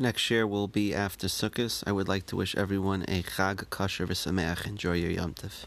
[0.00, 1.82] Next shiur will be after Sukkot.
[1.84, 4.64] I would like to wish everyone a Chag Kasher V'Sameach.
[4.64, 5.64] Enjoy your Yom Tov.